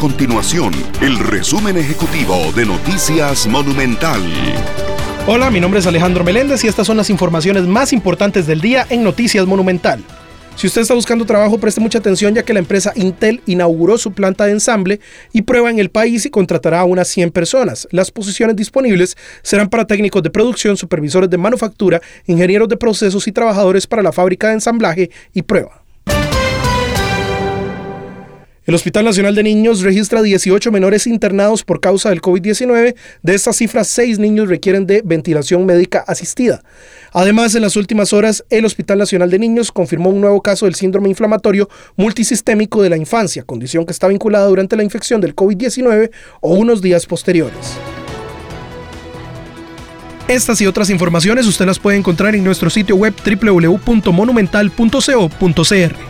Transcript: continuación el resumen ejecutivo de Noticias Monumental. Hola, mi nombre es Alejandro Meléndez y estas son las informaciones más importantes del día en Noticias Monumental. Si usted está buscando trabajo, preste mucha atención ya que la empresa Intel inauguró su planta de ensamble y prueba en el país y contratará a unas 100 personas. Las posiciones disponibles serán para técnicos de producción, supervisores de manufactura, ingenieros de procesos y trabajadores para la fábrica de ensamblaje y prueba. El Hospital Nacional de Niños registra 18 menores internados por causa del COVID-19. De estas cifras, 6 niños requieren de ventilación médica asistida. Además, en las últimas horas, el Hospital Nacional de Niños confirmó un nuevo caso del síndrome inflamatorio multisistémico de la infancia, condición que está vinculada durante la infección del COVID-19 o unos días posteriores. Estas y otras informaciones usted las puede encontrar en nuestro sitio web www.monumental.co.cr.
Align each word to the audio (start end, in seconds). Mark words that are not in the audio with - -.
continuación 0.00 0.72
el 1.02 1.18
resumen 1.18 1.76
ejecutivo 1.76 2.34
de 2.56 2.64
Noticias 2.64 3.46
Monumental. 3.46 4.22
Hola, 5.26 5.50
mi 5.50 5.60
nombre 5.60 5.80
es 5.80 5.86
Alejandro 5.86 6.24
Meléndez 6.24 6.64
y 6.64 6.68
estas 6.68 6.86
son 6.86 6.96
las 6.96 7.10
informaciones 7.10 7.64
más 7.64 7.92
importantes 7.92 8.46
del 8.46 8.62
día 8.62 8.86
en 8.88 9.04
Noticias 9.04 9.46
Monumental. 9.46 10.02
Si 10.56 10.66
usted 10.66 10.80
está 10.80 10.94
buscando 10.94 11.26
trabajo, 11.26 11.58
preste 11.58 11.82
mucha 11.82 11.98
atención 11.98 12.34
ya 12.34 12.44
que 12.44 12.54
la 12.54 12.60
empresa 12.60 12.92
Intel 12.96 13.42
inauguró 13.44 13.98
su 13.98 14.12
planta 14.12 14.46
de 14.46 14.52
ensamble 14.52 15.00
y 15.34 15.42
prueba 15.42 15.70
en 15.70 15.78
el 15.78 15.90
país 15.90 16.24
y 16.24 16.30
contratará 16.30 16.80
a 16.80 16.84
unas 16.84 17.08
100 17.08 17.30
personas. 17.30 17.86
Las 17.90 18.10
posiciones 18.10 18.56
disponibles 18.56 19.18
serán 19.42 19.68
para 19.68 19.86
técnicos 19.86 20.22
de 20.22 20.30
producción, 20.30 20.78
supervisores 20.78 21.28
de 21.28 21.36
manufactura, 21.36 22.00
ingenieros 22.26 22.70
de 22.70 22.78
procesos 22.78 23.28
y 23.28 23.32
trabajadores 23.32 23.86
para 23.86 24.02
la 24.02 24.12
fábrica 24.12 24.48
de 24.48 24.54
ensamblaje 24.54 25.10
y 25.34 25.42
prueba. 25.42 25.79
El 28.70 28.76
Hospital 28.76 29.04
Nacional 29.04 29.34
de 29.34 29.42
Niños 29.42 29.80
registra 29.80 30.22
18 30.22 30.70
menores 30.70 31.08
internados 31.08 31.64
por 31.64 31.80
causa 31.80 32.10
del 32.10 32.22
COVID-19. 32.22 32.94
De 33.20 33.34
estas 33.34 33.56
cifras, 33.56 33.88
6 33.88 34.20
niños 34.20 34.48
requieren 34.48 34.86
de 34.86 35.02
ventilación 35.04 35.66
médica 35.66 36.04
asistida. 36.06 36.62
Además, 37.10 37.56
en 37.56 37.62
las 37.62 37.74
últimas 37.74 38.12
horas, 38.12 38.44
el 38.48 38.64
Hospital 38.64 38.98
Nacional 38.98 39.28
de 39.28 39.40
Niños 39.40 39.72
confirmó 39.72 40.10
un 40.10 40.20
nuevo 40.20 40.40
caso 40.40 40.66
del 40.66 40.76
síndrome 40.76 41.08
inflamatorio 41.08 41.68
multisistémico 41.96 42.80
de 42.80 42.90
la 42.90 42.96
infancia, 42.96 43.42
condición 43.42 43.84
que 43.84 43.90
está 43.90 44.06
vinculada 44.06 44.46
durante 44.46 44.76
la 44.76 44.84
infección 44.84 45.20
del 45.20 45.34
COVID-19 45.34 46.12
o 46.40 46.54
unos 46.54 46.80
días 46.80 47.06
posteriores. 47.06 47.72
Estas 50.28 50.60
y 50.60 50.68
otras 50.68 50.90
informaciones 50.90 51.48
usted 51.48 51.66
las 51.66 51.80
puede 51.80 51.96
encontrar 51.96 52.36
en 52.36 52.44
nuestro 52.44 52.70
sitio 52.70 52.94
web 52.94 53.14
www.monumental.co.cr. 53.42 56.09